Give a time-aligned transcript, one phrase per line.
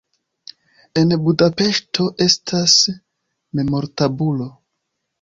[1.01, 2.75] En Budapeŝto estas
[3.57, 4.53] memortabulo.